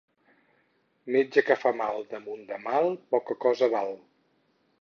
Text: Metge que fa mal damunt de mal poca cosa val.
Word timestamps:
Metge 1.15 1.43
que 1.51 1.59
fa 1.65 1.73
mal 1.83 2.01
damunt 2.15 2.43
de 2.53 2.59
mal 2.67 2.91
poca 3.15 3.39
cosa 3.47 3.73
val. 3.79 3.95